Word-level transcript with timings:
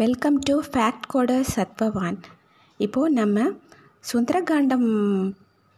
Welcome 0.00 0.36
to 0.48 0.54
fact 0.72 1.06
coder 1.12 1.46
சத்பவான் 1.54 2.18
இப்போது 2.80 3.14
நம்ம 3.14 3.46
சுந்தரகாண்டம் 4.10 4.84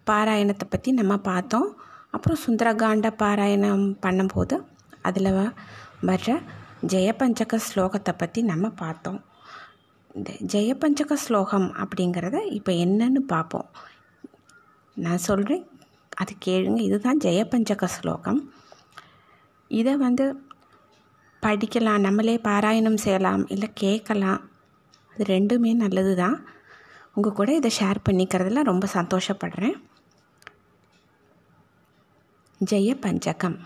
பாராயணத்தை 0.06 0.66
பற்றி 0.68 0.90
நம்ம 0.92 1.14
பார்த்தோம். 1.28 1.68
அப்புறம் 2.10 2.40
சுந்தரகாண்ட 2.46 3.10
பாராயணம் 3.22 3.86
பண்ணும்போது 4.02 4.56
அதில் 5.02 5.30
வர்ற 6.08 6.34
ஜெயபஞ்சக 6.94 7.60
ஸ்லோகத்தை 7.68 8.14
பற்றி 8.16 8.42
நம்ம 8.42 8.70
பார்த்தோம். 8.82 9.20
இந்த 10.14 10.30
ஜெயபஞ்சக 10.54 11.18
ஸ்லோகம் 11.24 11.68
அப்படிங்கிறத 11.84 12.44
இப்போ 12.58 12.74
என்னன்னு 12.84 13.22
பார்ப்போம். 13.34 13.68
நான் 14.96 15.26
சொல்கிறேன் 15.28 15.66
அது 16.22 16.34
கேளுங்க. 16.46 16.80
இதுதான் 16.90 17.24
ஜெயபஞ்சக 17.24 17.92
ஸ்லோகம். 17.96 18.42
இதை 19.80 19.96
வந்து 20.06 20.26
படிக்கலாம் 21.42 21.98
நம்மளே 21.98 22.36
பாராயணம் 22.36 22.96
செய்யலாம் 22.96 23.48
இல்லை 23.48 23.70
கேட்கலாம் 23.74 24.50
அது 25.12 25.24
ரெண்டுமே 25.24 25.74
நல்லது 25.74 26.16
தான் 26.16 26.46
உங்கள் 27.14 27.32
கூட 27.32 27.54
இதை 27.54 27.70
ஷேர் 27.80 27.96
பண்ணிக்கிறதுல 28.08 28.62
ரொம்ப 28.62 28.88
சந்தோஷப்படுறேன். 28.92 29.82
ஜெய 32.70 32.94
பஞ்சகம். 33.00 33.58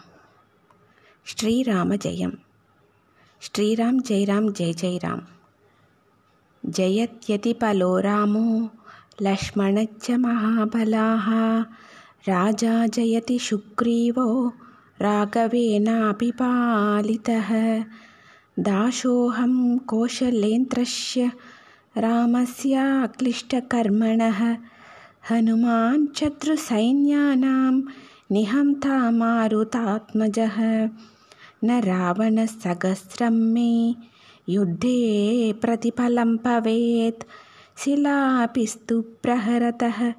ஸ்ரீராம 1.26 1.96
ஜெயம். 2.04 2.38
ஸ்ரீராம் 3.38 3.98
ஜெய்ராம் 4.08 4.50
ஜெய் 4.50 4.74
ஜெய்ராம் 4.80 5.22
ஜெயத்யதி 6.62 7.52
பலோ 7.58 8.00
ராமோ 8.00 8.72
லக்ஷ்மணச்ச 9.22 10.06
மகாபலாः 10.06 11.27
ராஜா 12.22 12.84
ஜெயதி 12.96 13.38
சுக்ரீவோ 13.50 14.48
राघवेनापि 15.00 16.30
पालितः 16.30 17.84
दाशोऽहं 18.58 19.78
कौशलेन्द्रस्य 19.78 21.30
रामस्याक्लिष्टकर्मणः। 21.96 24.56
हनुमान् 25.30 26.16
शत्रुसैन्यानां 26.16 27.82
निहन्ता 28.32 29.10
मारुतात्मजः 29.10 30.88
न 31.64 31.70
रावणसहस्रं 31.70 33.30
मे 33.30 33.94
युद्धे 34.48 35.52
प्रतिफलं 35.52 36.36
भवेत्। 36.36 37.24
शिलापिस्तु 37.78 39.00
प्रहरतः। 39.00 40.12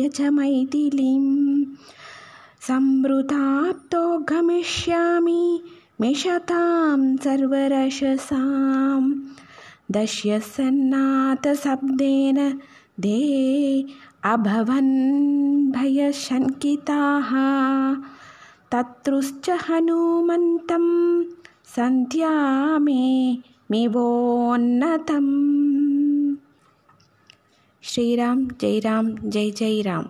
संवृताप्तो 2.66 4.02
गमिष्यामि 4.30 5.44
मिषतां 6.00 6.98
सर्वरशसां 7.24 9.02
दश्यसन्नाथशब्देन 9.96 10.38
दे 13.06 13.20
अभवन् 14.34 14.94
भयशङ्किताः 15.76 17.30
तत्रुश्च 18.72 19.46
हनुमन्तं 19.68 20.86
सन्ध्या 21.76 22.30
मे 22.78 23.02
मिवोन्नतम्। 23.70 25.28
श्रीराम 27.82 28.48
जय 28.60 28.78
राम 28.78 29.10
जय 29.24 29.50
जय 29.50 29.80
राम 29.82 30.04